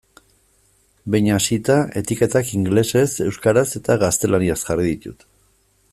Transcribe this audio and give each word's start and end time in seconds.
Behin 1.15 1.27
hasita, 1.35 1.75
etiketak 2.01 2.49
ingelesez, 2.61 3.05
euskaraz 3.29 3.67
eta 3.81 3.99
gaztelaniaz 4.07 4.61
jarri 4.65 4.89
ditut. 4.93 5.29